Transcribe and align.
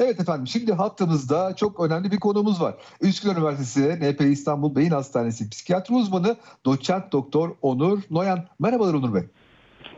Evet 0.00 0.20
efendim 0.20 0.46
şimdi 0.46 0.72
hattımızda 0.72 1.56
çok 1.56 1.80
önemli 1.80 2.10
bir 2.10 2.20
konumuz 2.20 2.60
var. 2.60 2.74
Üsküdar 3.00 3.36
Üniversitesi 3.36 4.12
NP 4.12 4.20
İstanbul 4.20 4.76
Beyin 4.76 4.90
Hastanesi 4.90 5.50
psikiyatri 5.50 5.94
uzmanı 5.94 6.36
doçent 6.64 7.12
doktor 7.12 7.50
Onur 7.62 8.02
Noyan. 8.10 8.46
Merhabalar 8.58 8.94
Onur 8.94 9.14
Bey. 9.14 9.22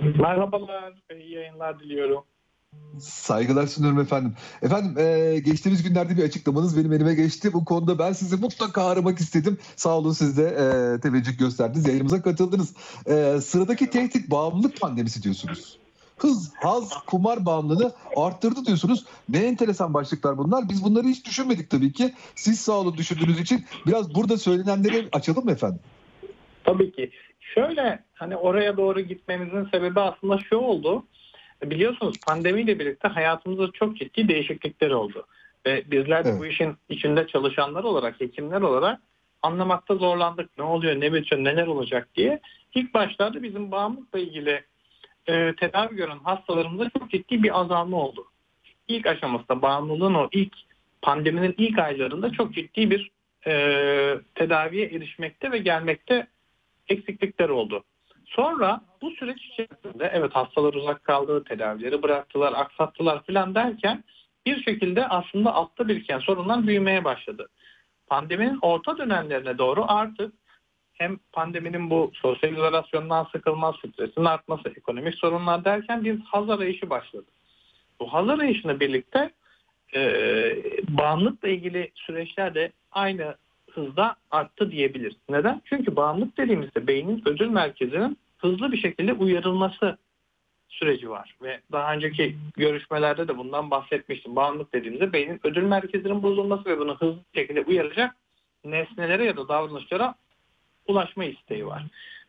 Merhabalar, 0.01 0.93
iyi 1.21 1.33
yayınlar 1.35 1.80
diliyorum. 1.80 2.25
Saygılar 2.99 3.67
sunuyorum 3.67 4.01
efendim. 4.01 4.35
Efendim 4.62 4.99
e, 4.99 5.38
geçtiğimiz 5.38 5.82
günlerde 5.82 6.16
bir 6.16 6.25
açıklamanız 6.25 6.77
benim 6.79 6.93
elime 6.93 7.14
geçti. 7.14 7.53
Bu 7.53 7.64
konuda 7.64 7.98
ben 7.98 8.12
sizi 8.12 8.37
mutlaka 8.37 8.87
aramak 8.87 9.19
istedim. 9.19 9.59
Sağ 9.77 9.98
olun 9.98 10.12
siz 10.12 10.39
de 10.39 10.45
e, 10.45 11.00
teveccüh 11.00 11.39
gösterdiniz. 11.39 11.87
Yayınımıza 11.87 12.23
katıldınız. 12.23 12.75
E, 13.07 13.41
sıradaki 13.41 13.91
tehdit 13.91 14.30
bağımlılık 14.30 14.80
pandemisi 14.80 15.23
diyorsunuz. 15.23 15.82
Hız, 16.23 16.52
haz, 16.57 17.04
kumar 17.07 17.46
bağımlılığını 17.46 17.93
arttırdı 18.16 18.64
diyorsunuz. 18.66 19.04
Ne 19.29 19.39
enteresan 19.39 19.95
başlıklar 19.95 20.39
bunlar. 20.39 20.68
Biz 20.68 20.84
bunları 20.84 21.07
hiç 21.07 21.27
düşünmedik 21.27 21.71
tabii 21.71 21.93
ki. 21.93 22.12
Siz 22.35 22.61
sağ 22.61 22.72
olun 22.72 22.96
düşündüğünüz 22.96 23.40
için. 23.40 23.64
Biraz 23.86 24.14
burada 24.14 24.36
söylenenleri 24.36 25.08
açalım 25.12 25.45
mı 25.45 25.53
efendim? 25.53 25.81
Tabii 26.64 26.93
ki. 26.93 27.11
Şöyle 27.40 28.04
hani 28.14 28.36
oraya 28.36 28.76
doğru 28.76 29.00
gitmemizin 29.00 29.68
sebebi 29.71 30.00
aslında 30.00 30.39
şu 30.39 30.57
oldu. 30.57 31.04
Biliyorsunuz 31.62 32.17
pandemiyle 32.27 32.78
birlikte 32.78 33.09
hayatımızda 33.09 33.73
çok 33.73 33.97
ciddi 33.97 34.28
değişiklikler 34.28 34.91
oldu. 34.91 35.27
Ve 35.67 35.91
bizler 35.91 36.25
Evet. 36.25 36.41
bu 36.41 36.47
işin 36.47 36.77
içinde 36.89 37.27
çalışanlar 37.27 37.84
olarak, 37.84 38.20
hekimler 38.20 38.61
olarak 38.61 39.00
anlamakta 39.42 39.95
zorlandık. 39.95 40.59
Ne 40.59 40.64
oluyor, 40.64 41.00
ne 41.00 41.12
bitiyor, 41.12 41.45
neler 41.45 41.67
olacak 41.67 42.09
diye. 42.14 42.41
İlk 42.75 42.95
başlarda 42.95 43.42
bizim 43.42 43.70
bağımlılıkla 43.70 44.19
ilgili 44.19 44.64
e, 45.27 45.55
tedavi 45.56 45.97
gören 45.97 46.19
hastalarımızda 46.19 46.91
çok 46.98 47.11
ciddi 47.11 47.42
bir 47.42 47.61
azalma 47.61 47.97
oldu. 47.97 48.25
İlk 48.89 49.06
aşamasında 49.06 49.62
bağımlılığın 49.62 50.14
o 50.14 50.28
ilk 50.33 50.53
pandeminin 51.03 51.55
ilk 51.58 51.78
aylarında 51.78 52.33
çok 52.33 52.55
ciddi 52.55 52.91
bir 52.91 53.11
e, 53.47 53.53
tedaviye 54.34 54.87
erişmekte 54.87 55.53
ve 55.53 55.59
gelmekte 55.59 56.27
eksiklikler 56.89 57.48
oldu. 57.48 57.84
Sonra 58.25 58.81
bu 59.03 59.11
süreç 59.11 59.43
içerisinde 59.43 60.11
evet 60.15 60.34
hastalar 60.34 60.75
uzak 60.75 61.05
kaldı, 61.05 61.45
tedavileri 61.45 62.03
bıraktılar, 62.03 62.53
aksattılar 62.53 63.23
filan 63.25 63.55
derken 63.55 64.05
bir 64.47 64.62
şekilde 64.62 65.09
aslında 65.09 65.55
altta 65.55 65.89
biriken 65.89 66.19
sorunlar 66.19 66.67
büyümeye 66.67 67.05
başladı. 67.05 67.48
Pandeminin 68.06 68.59
orta 68.62 68.98
dönemlerine 68.98 69.59
doğru 69.59 69.84
artık 69.89 70.34
hem 70.93 71.19
pandeminin 71.33 71.91
bu 71.91 72.11
sosyal 72.15 72.53
izolasyondan 72.53 73.25
sıkılma, 73.33 73.73
stresin 73.73 74.25
artması, 74.25 74.69
ekonomik 74.69 75.15
sorunlar 75.15 75.65
derken 75.65 76.05
bir 76.05 76.21
haz 76.21 76.51
arayışı 76.51 76.91
başladı. 76.91 77.27
Bu 78.01 78.12
haz 78.12 78.29
arayışına 78.29 78.81
birlikte 78.81 79.31
e, 79.95 80.03
bağımlılıkla 80.89 81.49
ilgili 81.49 81.91
süreçler 81.95 82.55
de 82.55 82.73
aynı 82.93 83.37
hızda 83.71 84.17
arttı 84.31 84.71
diyebiliriz. 84.71 85.17
Neden? 85.29 85.62
Çünkü 85.65 85.97
bağımlılık 85.97 86.37
dediğimizde 86.37 86.87
beynin 86.87 87.23
ödül 87.25 87.49
merkezinin 87.49 88.19
hızlı 88.39 88.73
bir 88.73 88.79
şekilde 88.81 89.12
uyarılması 89.12 89.99
süreci 90.69 91.11
var. 91.11 91.37
Ve 91.43 91.61
daha 91.73 91.95
önceki 91.95 92.37
görüşmelerde 92.56 93.29
de 93.29 93.39
bundan 93.39 93.71
bahsetmiştim. 93.71 94.37
Bağımlılık 94.37 94.75
dediğimizde 94.75 95.12
beynin 95.12 95.41
ödül 95.45 95.62
merkezinin 95.62 96.23
bozulması 96.23 96.65
ve 96.65 96.79
bunu 96.79 96.97
hızlı 96.97 97.19
bir 97.34 97.41
şekilde 97.41 97.62
uyaracak 97.62 98.17
nesnelere 98.65 99.25
ya 99.25 99.37
da 99.37 99.49
davranışlara 99.49 100.15
ulaşma 100.86 101.25
isteği 101.25 101.66
var. 101.66 101.83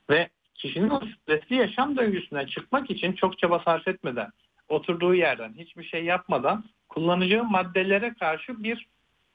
Ve 0.10 0.30
kişinin 0.56 0.90
o 0.90 1.00
stresli 1.00 1.56
yaşam 1.56 1.98
döngüsünden 1.98 2.46
çıkmak 2.46 2.92
için 2.92 3.14
çok 3.14 3.40
çaba 3.40 3.60
sarf 3.60 3.88
etmeden, 3.88 4.32
oturduğu 4.70 5.16
yerden 5.16 5.54
hiçbir 5.58 5.84
şey 5.84 6.04
yapmadan 6.04 6.64
kullanacağı 6.90 7.44
maddelere 7.44 8.14
karşı 8.14 8.64
bir 8.64 8.88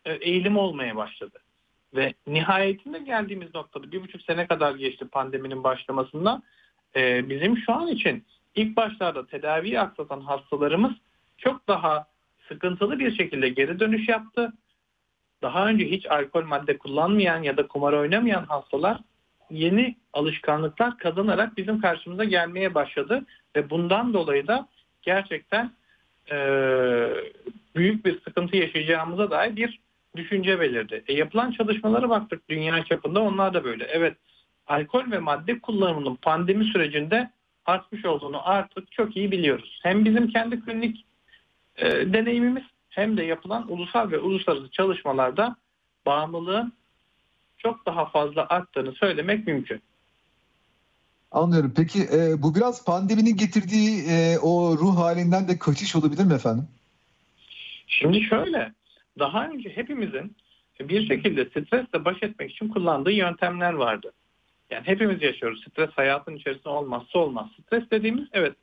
e, 0.04 0.12
eğilim 0.12 0.56
olmaya 0.56 0.96
başladı. 0.96 1.38
Ve 1.94 2.14
nihayetinde 2.26 2.98
geldiğimiz 2.98 3.54
noktada 3.54 3.92
bir 3.92 4.02
buçuk 4.02 4.22
sene 4.22 4.46
kadar 4.46 4.74
geçti 4.74 5.08
pandeminin 5.12 5.64
başlamasından. 5.64 6.42
Ee, 6.96 7.28
bizim 7.28 7.58
şu 7.58 7.72
an 7.72 7.88
için 7.88 8.24
ilk 8.54 8.76
başlarda 8.76 9.26
tedaviyi 9.26 9.80
aksatan 9.80 10.20
hastalarımız 10.20 10.92
çok 11.38 11.68
daha 11.68 12.06
sıkıntılı 12.48 12.98
bir 12.98 13.16
şekilde 13.16 13.48
geri 13.48 13.80
dönüş 13.80 14.08
yaptı. 14.08 14.52
Daha 15.42 15.66
önce 15.66 15.90
hiç 15.90 16.06
alkol 16.06 16.44
madde 16.44 16.78
kullanmayan 16.78 17.42
ya 17.42 17.56
da 17.56 17.66
kumar 17.66 17.92
oynamayan 17.92 18.44
hastalar 18.44 18.98
yeni 19.50 19.96
alışkanlıklar 20.12 20.98
kazanarak 20.98 21.56
bizim 21.56 21.80
karşımıza 21.80 22.24
gelmeye 22.24 22.74
başladı. 22.74 23.24
Ve 23.56 23.70
bundan 23.70 24.14
dolayı 24.14 24.46
da 24.46 24.68
gerçekten 25.02 25.72
e, 26.30 26.36
büyük 27.76 28.04
bir 28.04 28.20
sıkıntı 28.20 28.56
yaşayacağımıza 28.56 29.30
dair 29.30 29.56
bir 29.56 29.80
düşünce 30.16 30.60
belirdi. 30.60 31.04
E, 31.08 31.12
yapılan 31.12 31.50
çalışmalara 31.50 32.08
baktık 32.10 32.48
dünya 32.48 32.84
çapında 32.84 33.22
onlar 33.22 33.54
da 33.54 33.64
böyle. 33.64 33.84
Evet 33.84 34.16
alkol 34.66 35.10
ve 35.10 35.18
madde 35.18 35.58
kullanımının 35.58 36.14
pandemi 36.14 36.64
sürecinde 36.64 37.30
artmış 37.66 38.04
olduğunu 38.04 38.48
artık 38.48 38.92
çok 38.92 39.16
iyi 39.16 39.30
biliyoruz. 39.30 39.80
Hem 39.82 40.04
bizim 40.04 40.28
kendi 40.28 40.60
klinik 40.60 41.04
e, 41.76 41.86
deneyimimiz 42.12 42.64
hem 42.98 43.16
de 43.16 43.24
yapılan 43.24 43.72
ulusal 43.72 44.10
ve 44.10 44.18
uluslararası 44.18 44.70
çalışmalarda 44.70 45.56
bağımlılığın 46.06 46.72
çok 47.58 47.86
daha 47.86 48.06
fazla 48.06 48.46
arttığını 48.48 48.92
söylemek 48.92 49.46
mümkün. 49.46 49.82
Anlıyorum. 51.30 51.72
Peki 51.76 51.98
e, 52.12 52.42
bu 52.42 52.54
biraz 52.54 52.84
pandeminin 52.84 53.36
getirdiği 53.36 54.04
e, 54.08 54.38
o 54.38 54.78
ruh 54.78 54.96
halinden 54.96 55.48
de 55.48 55.58
kaçış 55.58 55.96
olabilir 55.96 56.24
mi 56.24 56.34
efendim? 56.34 56.68
Şimdi 57.86 58.20
şöyle, 58.20 58.72
daha 59.18 59.48
önce 59.48 59.76
hepimizin 59.76 60.36
bir 60.80 61.06
şekilde 61.06 61.44
stresle 61.44 62.04
baş 62.04 62.22
etmek 62.22 62.50
için 62.50 62.68
kullandığı 62.68 63.12
yöntemler 63.12 63.72
vardı. 63.72 64.12
Yani 64.70 64.86
hepimiz 64.86 65.22
yaşıyoruz. 65.22 65.64
Stres 65.70 65.90
hayatın 65.90 66.36
içerisinde 66.36 66.68
olmazsa 66.68 67.18
olmaz. 67.18 67.46
Stres 67.66 67.90
dediğimiz 67.90 68.28
evet 68.32 68.56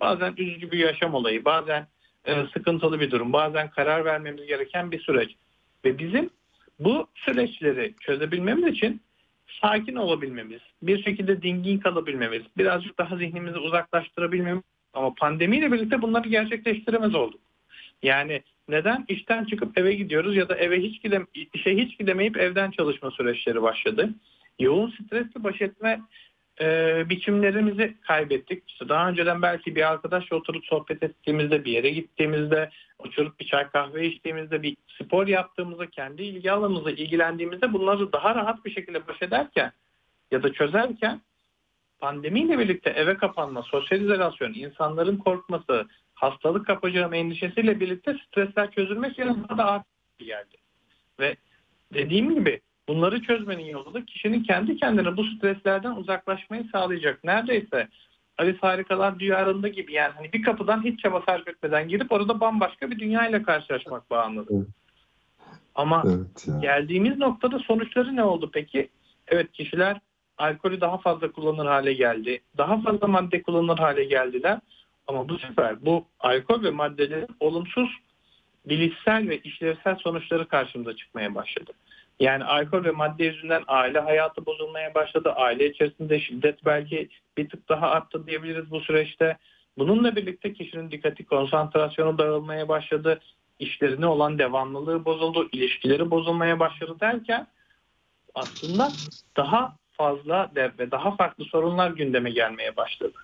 bazen 0.00 0.34
üzücü 0.36 0.70
bir 0.70 0.78
yaşam 0.78 1.14
olayı, 1.14 1.44
bazen 1.44 1.86
sıkıntılı 2.52 3.00
bir 3.00 3.10
durum, 3.10 3.32
bazen 3.32 3.70
karar 3.70 4.04
vermemiz 4.04 4.46
gereken 4.46 4.92
bir 4.92 5.00
süreç. 5.00 5.30
Ve 5.84 5.98
bizim 5.98 6.30
bu 6.78 7.06
süreçleri 7.14 7.94
çözebilmemiz 8.00 8.74
için 8.74 9.00
sakin 9.62 9.96
olabilmemiz, 9.96 10.60
bir 10.82 11.02
şekilde 11.02 11.42
dingin 11.42 11.78
kalabilmemiz, 11.78 12.42
birazcık 12.58 12.98
daha 12.98 13.16
zihnimizi 13.16 13.58
uzaklaştırabilmemiz 13.58 14.62
ama 14.94 15.14
pandemiyle 15.14 15.72
birlikte 15.72 16.02
bunları 16.02 16.28
gerçekleştiremez 16.28 17.14
olduk. 17.14 17.40
Yani 18.02 18.42
neden 18.68 19.04
işten 19.08 19.44
çıkıp 19.44 19.78
eve 19.78 19.94
gidiyoruz 19.94 20.36
ya 20.36 20.48
da 20.48 20.56
eve 20.56 20.80
hiç 20.80 21.02
gidem 21.02 21.26
işe 21.54 21.76
hiç 21.76 21.98
gidemeyip 21.98 22.36
evden 22.36 22.70
çalışma 22.70 23.10
süreçleri 23.10 23.62
başladı. 23.62 24.10
Yoğun 24.58 24.90
stresle 24.90 25.44
baş 25.44 25.62
etme 25.62 26.00
e, 26.60 27.02
biçimlerimizi 27.08 27.96
kaybettik. 28.00 28.62
İşte 28.68 28.88
daha 28.88 29.08
önceden 29.08 29.42
belki 29.42 29.76
bir 29.76 29.88
arkadaşla 29.92 30.36
oturup 30.36 30.64
sohbet 30.64 31.02
ettiğimizde, 31.02 31.64
bir 31.64 31.72
yere 31.72 31.90
gittiğimizde, 31.90 32.70
oturup 32.98 33.40
bir 33.40 33.46
çay 33.46 33.70
kahve 33.70 34.06
içtiğimizde, 34.06 34.62
bir 34.62 34.76
spor 34.88 35.26
yaptığımızda, 35.26 35.90
kendi 35.90 36.22
ilgi 36.22 36.52
alanımızla 36.52 36.90
ilgilendiğimizde 36.90 37.72
bunları 37.72 38.12
daha 38.12 38.34
rahat 38.34 38.64
bir 38.64 38.70
şekilde 38.70 39.08
baş 39.08 39.22
ederken 39.22 39.72
ya 40.30 40.42
da 40.42 40.52
çözerken 40.52 41.20
pandemiyle 42.00 42.58
birlikte 42.58 42.90
eve 42.90 43.16
kapanma, 43.16 43.62
sosyal 43.62 44.00
izolasyon, 44.00 44.54
insanların 44.54 45.16
korkması, 45.16 45.86
hastalık 46.14 46.66
kapacağım 46.66 47.14
endişesiyle 47.14 47.80
birlikte 47.80 48.16
stresler 48.26 48.70
çözülmek 48.70 49.18
yerine 49.18 49.36
daha 49.48 49.58
da 49.58 49.64
arttı 49.64 50.24
geldi. 50.24 50.56
Ve 51.20 51.36
dediğim 51.94 52.34
gibi 52.34 52.60
bunları 52.88 53.22
çözmenin 53.22 53.64
yolu 53.64 53.94
da 53.94 54.04
kişinin 54.04 54.42
kendi 54.42 54.76
kendine 54.76 55.16
bu 55.16 55.24
streslerden 55.24 55.96
uzaklaşmayı 55.96 56.64
sağlayacak. 56.72 57.24
Neredeyse 57.24 57.88
Alice 58.38 58.58
Harikalar 58.60 59.18
Diyarı'nda 59.20 59.68
gibi 59.68 59.92
yani 59.92 60.12
hani 60.16 60.32
bir 60.32 60.42
kapıdan 60.42 60.84
hiç 60.84 61.00
çaba 61.00 61.22
sarf 61.26 61.48
etmeden 61.48 61.88
girip 61.88 62.12
orada 62.12 62.40
bambaşka 62.40 62.90
bir 62.90 62.98
dünyayla 62.98 63.42
karşılaşmak 63.42 64.10
bağımlılık. 64.10 64.50
Evet. 64.50 64.66
Ama 65.74 66.02
Evet. 66.06 66.48
Ya. 66.48 66.58
geldiğimiz 66.60 67.18
noktada 67.18 67.58
sonuçları 67.58 68.16
ne 68.16 68.24
oldu 68.24 68.50
peki? 68.52 68.88
Evet 69.28 69.52
kişiler 69.52 70.00
alkolü 70.38 70.80
daha 70.80 70.98
fazla 70.98 71.32
kullanır 71.32 71.66
hale 71.66 71.92
geldi. 71.92 72.40
Daha 72.58 72.80
fazla 72.80 73.06
madde 73.06 73.42
kullanır 73.42 73.78
hale 73.78 74.04
geldiler. 74.04 74.58
Ama 75.06 75.28
bu 75.28 75.38
sefer 75.38 75.86
bu 75.86 76.04
alkol 76.20 76.62
ve 76.62 76.70
maddelerin 76.70 77.36
olumsuz 77.40 77.90
bilişsel 78.66 79.28
ve 79.28 79.38
işlevsel 79.38 79.96
sonuçları 79.96 80.48
karşımıza 80.48 80.96
çıkmaya 80.96 81.34
başladı. 81.34 81.72
Yani 82.20 82.44
alkol 82.44 82.84
ve 82.84 82.90
madde 82.90 83.24
yüzünden 83.24 83.62
aile 83.68 84.00
hayatı 84.00 84.46
bozulmaya 84.46 84.94
başladı. 84.94 85.32
Aile 85.32 85.70
içerisinde 85.70 86.20
şiddet 86.20 86.64
belki 86.64 87.08
bir 87.36 87.48
tık 87.48 87.68
daha 87.68 87.90
arttı 87.90 88.26
diyebiliriz 88.26 88.70
bu 88.70 88.80
süreçte. 88.80 89.36
Bununla 89.78 90.16
birlikte 90.16 90.52
kişinin 90.52 90.90
dikkati, 90.90 91.24
konsantrasyonu 91.24 92.18
dağılmaya 92.18 92.68
başladı. 92.68 93.20
İşlerine 93.58 94.06
olan 94.06 94.38
devamlılığı 94.38 95.04
bozuldu, 95.04 95.48
ilişkileri 95.52 96.10
bozulmaya 96.10 96.60
başladı 96.60 96.96
derken 97.00 97.46
aslında 98.34 98.92
daha 99.36 99.76
fazla 99.92 100.50
ve 100.56 100.90
daha 100.90 101.16
farklı 101.16 101.44
sorunlar 101.44 101.90
gündeme 101.90 102.30
gelmeye 102.30 102.76
başladı. 102.76 103.18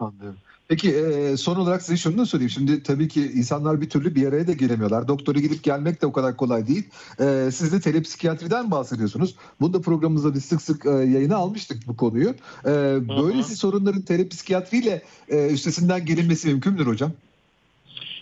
Anlıyorum. 0.00 0.38
Peki 0.68 0.90
e, 0.90 1.36
son 1.36 1.56
olarak 1.56 1.82
size 1.82 1.96
şunu 1.96 2.18
da 2.18 2.26
sorayım. 2.26 2.50
Şimdi 2.50 2.82
tabii 2.82 3.08
ki 3.08 3.22
insanlar 3.22 3.80
bir 3.80 3.90
türlü 3.90 4.14
bir 4.14 4.28
araya 4.28 4.46
da 4.46 4.52
gelemiyorlar. 4.52 5.08
Doktora 5.08 5.38
gidip 5.38 5.62
gelmek 5.62 6.02
de 6.02 6.06
o 6.06 6.12
kadar 6.12 6.36
kolay 6.36 6.66
değil. 6.66 6.88
E, 7.20 7.50
siz 7.50 7.72
de 7.72 7.80
telepsikiyatriden 7.80 8.70
bahsediyorsunuz. 8.70 9.36
Bunu 9.60 9.72
da 9.72 9.80
programımızda 9.80 10.34
biz 10.34 10.44
sık 10.44 10.62
sık 10.62 10.86
e, 10.86 10.90
yayına 10.90 11.36
almıştık 11.36 11.78
bu 11.86 11.96
konuyu. 11.96 12.28
E, 12.64 12.72
böylesi 13.08 13.56
sorunların 13.56 14.02
telepsikiyatriyle 14.02 15.02
e, 15.28 15.52
üstesinden 15.52 16.04
gelinmesi 16.04 16.48
mümkün 16.48 16.72
müdür 16.72 16.86
hocam? 16.86 17.12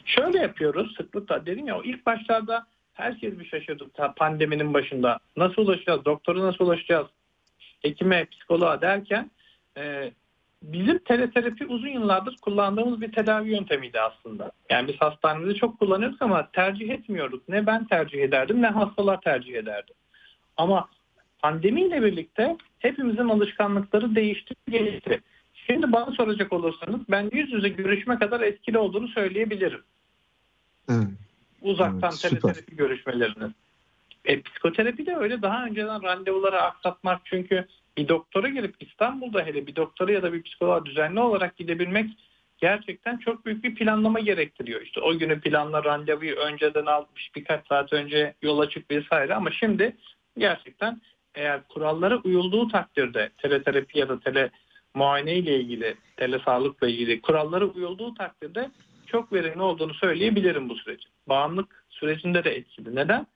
Şöyle 0.05 0.39
yapıyoruz 0.39 0.95
sıklıkla 0.97 1.47
dedim 1.47 1.67
ya 1.67 1.81
ilk 1.85 2.07
başlarda 2.07 2.67
herkes 2.95 3.39
bir 3.39 3.45
şaşırdı 3.45 3.85
ta 3.95 4.15
pandeminin 4.15 4.75
başında. 4.75 5.19
Nasıl 5.37 5.63
ulaşacağız? 5.63 6.05
Doktora 6.05 6.43
nasıl 6.43 6.65
ulaşacağız? 6.65 7.07
Hekime, 7.81 8.25
psikoloğa 8.25 8.81
derken 8.81 9.31
e, 9.77 10.13
bizim 10.73 10.99
teleterapi 10.99 11.67
uzun 11.67 11.89
yıllardır 11.89 12.37
kullandığımız 12.37 13.01
bir 13.01 13.13
tedavi 13.13 13.51
yöntemiydi 13.51 14.01
aslında. 14.01 14.53
Yani 14.71 14.89
biz 14.89 14.97
hastanemizde 15.01 15.55
çok 15.55 15.79
kullanıyoruz 15.79 16.17
ama 16.21 16.51
tercih 16.53 16.91
etmiyorduk. 16.91 17.49
Ne 17.49 17.67
ben 17.67 17.87
tercih 17.87 18.23
ederdim 18.23 18.63
ne 18.63 18.67
hastalar 18.67 19.21
tercih 19.21 19.55
ederdi. 19.55 19.93
Ama 20.57 20.89
pandemiyle 21.39 22.03
birlikte 22.03 22.57
hepimizin 22.79 23.29
alışkanlıkları 23.29 24.15
değişti, 24.15 24.55
gelişti. 24.71 25.21
Şimdi 25.67 25.93
bana 25.93 26.13
soracak 26.13 26.53
olursanız 26.53 27.01
ben 27.09 27.31
yüz 27.33 27.53
yüze 27.53 27.69
görüşme 27.69 28.19
kadar 28.19 28.41
etkili 28.41 28.79
olduğunu 28.79 29.09
söyleyebilirim. 29.09 29.83
Evet. 30.91 31.09
Uzaktan 31.63 32.01
Evet, 32.03 32.15
süper. 32.15 32.41
teleterapi 32.41 32.77
görüşmelerinin. 32.77 33.55
E, 34.25 34.43
psikoterapi 34.43 35.07
de 35.07 35.17
öyle 35.17 35.43
daha 35.43 35.65
önceden 35.65 36.03
randevuları 36.03 36.63
aksatmak 36.63 37.21
çünkü 37.25 37.67
bir 37.97 38.09
doktora 38.09 38.49
gelip 38.49 38.75
İstanbul'da 38.81 39.47
hele 39.47 39.67
bir 39.67 39.77
doktora 39.77 40.13
ya 40.13 40.23
da 40.23 40.33
bir 40.33 40.43
psikoloğa 40.43 40.85
düzenli 40.85 41.21
olarak 41.21 41.57
gidebilmek 41.57 42.11
gerçekten 42.59 43.19
çok 43.19 43.47
büyük 43.47 43.65
bir 43.65 43.75
planlama 43.75 44.21
gerektiriyor. 44.21 44.81
İşte 44.81 45.01
o 45.01 45.19
günü 45.19 45.41
planla 45.41 45.85
randevuyu 45.85 46.35
önceden 46.35 46.87
almış 46.87 47.31
birkaç 47.37 47.67
saat 47.67 47.93
önce 47.93 48.35
yola 48.43 48.69
çık 48.69 48.91
vesaire 48.91 49.35
ama 49.35 49.51
şimdi 49.51 49.97
gerçekten 50.39 51.01
eğer 51.35 51.69
kurallara 51.69 52.17
uyulduğu 52.17 52.69
takdirde 52.69 53.31
teleterapi 53.39 53.99
ya 53.99 54.09
da 54.09 54.21
tele 54.21 54.51
muayene 54.95 55.35
ile 55.35 55.61
ilgili, 55.61 55.95
tele 56.17 56.39
sağlıkla 56.39 56.89
ilgili 56.89 57.21
kurallara 57.21 57.65
uyulduğu 57.65 58.15
takdirde 58.15 58.71
çok 59.07 59.33
verimli 59.33 59.63
olduğunu 59.63 59.95
söyleyebilirim 59.95 60.69
bu 60.69 60.75
sürecin. 60.75 61.11
Bağımlılık 61.29 61.87
sürecinde 61.91 62.45
de 62.45 62.51
etkili. 62.57 62.95
Neden? 62.95 63.27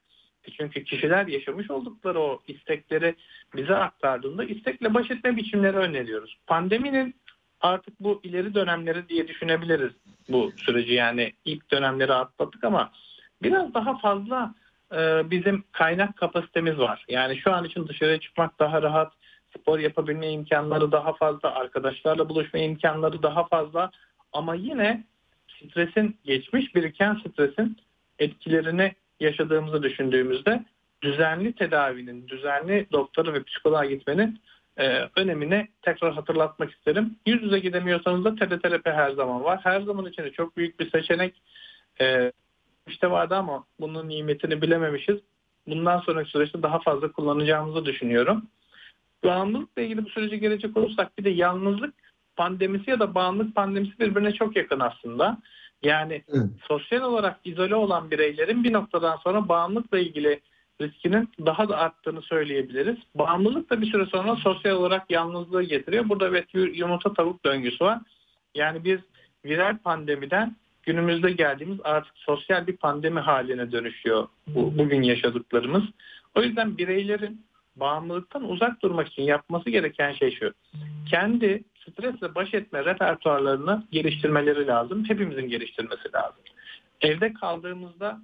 Çünkü 0.50 0.84
kişiler 0.84 1.26
yaşamış 1.26 1.70
oldukları 1.70 2.20
o 2.20 2.40
istekleri 2.48 3.14
bize 3.56 3.74
aktardığında 3.74 4.44
istekle 4.44 4.94
baş 4.94 5.10
etme 5.10 5.36
biçimleri 5.36 5.76
öneriyoruz. 5.76 6.36
Pandeminin 6.46 7.14
artık 7.60 8.00
bu 8.00 8.20
ileri 8.22 8.54
dönemleri 8.54 9.08
diye 9.08 9.28
düşünebiliriz 9.28 9.92
bu 10.28 10.52
süreci. 10.56 10.92
Yani 10.92 11.32
ilk 11.44 11.70
dönemleri 11.70 12.12
atlattık 12.12 12.64
ama 12.64 12.92
biraz 13.42 13.74
daha 13.74 13.98
fazla 13.98 14.54
e, 14.92 15.30
bizim 15.30 15.64
kaynak 15.72 16.16
kapasitemiz 16.16 16.78
var. 16.78 17.04
Yani 17.08 17.36
şu 17.36 17.52
an 17.52 17.64
için 17.64 17.88
dışarıya 17.88 18.20
çıkmak 18.20 18.58
daha 18.58 18.82
rahat, 18.82 19.12
spor 19.58 19.78
yapabilme 19.78 20.30
imkanları 20.30 20.92
daha 20.92 21.12
fazla, 21.12 21.54
arkadaşlarla 21.54 22.28
buluşma 22.28 22.58
imkanları 22.58 23.22
daha 23.22 23.46
fazla 23.46 23.90
ama 24.32 24.54
yine 24.54 25.04
stresin 25.48 26.16
geçmiş 26.24 26.74
biriken 26.74 27.14
stresin 27.14 27.76
etkilerini 28.18 28.94
yaşadığımızı 29.20 29.82
düşündüğümüzde 29.82 30.64
düzenli 31.02 31.52
tedavinin, 31.52 32.28
düzenli 32.28 32.86
doktora 32.92 33.34
ve 33.34 33.42
psikoloğa 33.42 33.84
gitmenin 33.84 34.40
e, 34.76 35.08
önemini 35.16 35.68
tekrar 35.82 36.14
hatırlatmak 36.14 36.70
isterim. 36.70 37.16
Yüz 37.26 37.42
yüze 37.42 37.58
gidemiyorsanız 37.58 38.24
da 38.24 38.34
teleterapi 38.34 38.90
her 38.90 39.10
zaman 39.10 39.44
var. 39.44 39.60
Her 39.62 39.80
zaman 39.80 40.06
içinde 40.06 40.32
çok 40.32 40.56
büyük 40.56 40.80
bir 40.80 40.90
seçenek 40.90 41.42
e, 42.00 42.32
işte 42.86 43.10
vardı 43.10 43.34
ama 43.34 43.64
bunun 43.80 44.08
nimetini 44.08 44.62
bilememişiz. 44.62 45.16
Bundan 45.66 46.00
sonraki 46.00 46.30
süreçte 46.30 46.62
daha 46.62 46.78
fazla 46.78 47.12
kullanacağımızı 47.12 47.84
düşünüyorum. 47.84 48.46
Bağımlılıkla 49.24 49.82
ilgili 49.82 50.04
bu 50.04 50.08
sürece 50.08 50.36
gelecek 50.36 50.76
olursak 50.76 51.18
bir 51.18 51.24
de 51.24 51.30
yalnızlık 51.30 51.94
pandemisi 52.36 52.90
ya 52.90 53.00
da 53.00 53.14
bağımlılık 53.14 53.54
pandemisi 53.54 53.98
birbirine 53.98 54.32
çok 54.32 54.56
yakın 54.56 54.80
aslında. 54.80 55.38
Yani 55.82 56.22
Evet. 56.28 56.46
sosyal 56.68 57.02
olarak 57.02 57.40
izole 57.44 57.74
olan 57.74 58.10
bireylerin 58.10 58.64
bir 58.64 58.72
noktadan 58.72 59.16
sonra 59.16 59.48
bağımlılıkla 59.48 59.98
ilgili 59.98 60.40
riskinin 60.80 61.28
daha 61.46 61.68
da 61.68 61.76
arttığını 61.76 62.22
söyleyebiliriz. 62.22 62.96
Bağımlılık 63.14 63.70
da 63.70 63.80
bir 63.80 63.90
süre 63.92 64.06
sonra 64.06 64.36
sosyal 64.36 64.76
olarak 64.76 65.10
yalnızlığı 65.10 65.62
getiriyor. 65.62 66.08
Burada 66.08 66.28
evet 66.28 66.54
yu- 66.54 66.74
yumurta 66.74 67.12
tavuk 67.14 67.44
döngüsü 67.44 67.84
var. 67.84 67.98
Yani 68.54 68.84
biz 68.84 68.98
viral 69.44 69.78
pandemiden 69.78 70.56
günümüzde 70.82 71.30
geldiğimiz 71.30 71.78
artık 71.84 72.12
sosyal 72.16 72.66
bir 72.66 72.76
pandemi 72.76 73.20
haline 73.20 73.72
dönüşüyor 73.72 74.28
bu, 74.46 74.78
bugün 74.78 75.02
yaşadıklarımız. 75.02 75.82
O 76.34 76.42
yüzden 76.42 76.78
bireylerin 76.78 77.44
bağımlılıktan 77.80 78.50
uzak 78.50 78.82
durmak 78.82 79.08
için 79.08 79.22
yapması 79.22 79.70
gereken 79.70 80.12
şey 80.12 80.34
şu. 80.34 80.52
Kendi 81.10 81.64
stresle 81.80 82.34
baş 82.34 82.54
etme 82.54 82.84
repertuarlarını 82.84 83.86
geliştirmeleri 83.92 84.66
lazım. 84.66 85.04
Hepimizin 85.08 85.48
geliştirmesi 85.48 86.12
lazım. 86.14 86.42
Evde 87.00 87.32
kaldığımızda 87.32 88.20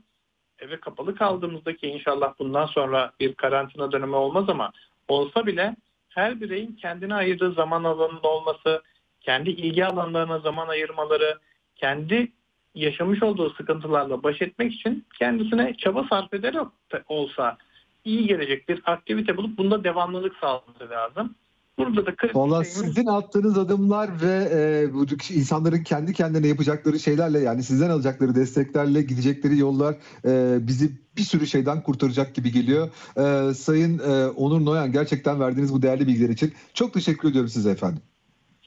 eve 0.58 0.80
kapalı 0.80 1.14
kaldığımızda 1.14 1.76
ki 1.76 1.86
inşallah 1.86 2.34
bundan 2.38 2.66
sonra 2.66 3.12
bir 3.20 3.34
karantina 3.34 3.92
dönemi 3.92 4.16
olmaz 4.16 4.48
ama 4.48 4.72
olsa 5.08 5.46
bile 5.46 5.76
her 6.08 6.40
bireyin 6.40 6.72
kendine 6.72 7.14
ayırdığı 7.14 7.52
zaman 7.52 7.84
alanında 7.84 8.28
olması, 8.28 8.82
kendi 9.20 9.50
ilgi 9.50 9.86
alanlarına 9.86 10.38
zaman 10.38 10.68
ayırmaları, 10.68 11.38
kendi 11.76 12.32
yaşamış 12.74 13.22
olduğu 13.22 13.50
sıkıntılarla 13.50 14.22
baş 14.22 14.42
etmek 14.42 14.72
için 14.74 15.06
kendisine 15.18 15.74
çaba 15.76 16.04
sarf 16.10 16.34
ederek 16.34 16.66
olsa 17.08 17.56
iyi 18.04 18.26
gelecek 18.26 18.68
bir 18.68 18.82
aktivite 18.84 19.36
bulup 19.36 19.58
bunda 19.58 19.84
devamlılık 19.84 20.36
sağlaması 20.40 20.90
lazım. 20.90 21.34
Burada 21.78 22.06
da 22.06 22.12
Valla 22.34 22.64
şeyimiz- 22.64 22.84
sizin 22.84 23.06
attığınız 23.06 23.58
adımlar 23.58 24.10
ve 24.22 24.48
e, 24.52 24.94
bu 24.94 25.06
insanların 25.34 25.82
kendi 25.82 26.12
kendine 26.12 26.46
yapacakları 26.46 26.98
şeylerle 27.00 27.38
yani 27.38 27.62
sizden 27.62 27.90
alacakları 27.90 28.34
desteklerle 28.34 29.02
gidecekleri 29.02 29.58
yollar 29.58 29.94
e, 30.24 30.58
bizi 30.66 30.90
bir 31.16 31.22
sürü 31.22 31.46
şeyden 31.46 31.82
kurtaracak 31.82 32.34
gibi 32.34 32.52
geliyor. 32.52 32.88
E, 33.16 33.54
Sayın 33.54 33.98
e, 33.98 34.26
Onur 34.26 34.64
Noyan 34.64 34.92
gerçekten 34.92 35.40
verdiğiniz 35.40 35.72
bu 35.72 35.82
değerli 35.82 36.06
bilgiler 36.06 36.28
için 36.28 36.52
çok 36.74 36.92
teşekkür 36.94 37.30
ediyorum 37.30 37.48
size 37.50 37.70
efendim. 37.70 38.02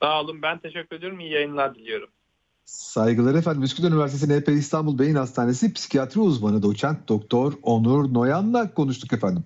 Sağ 0.02 0.22
olun 0.22 0.42
ben 0.42 0.60
teşekkür 0.60 0.96
ediyorum. 0.96 1.20
İyi 1.20 1.32
yayınlar 1.34 1.76
diliyorum. 1.76 2.10
Saygılar 2.68 3.36
efendim. 3.36 3.64
Üsküdar 3.64 3.90
Üniversitesi 3.90 4.40
NP 4.40 4.50
İstanbul 4.50 5.00
Beyin 5.00 5.16
Hastanesi 5.16 5.74
psikiyatri 5.74 6.20
uzmanı 6.20 6.64
doçent 6.64 7.10
doktor 7.10 7.54
Onur 7.64 8.14
Noyan'la 8.14 8.74
konuştuk 8.74 9.14
efendim. 9.14 9.44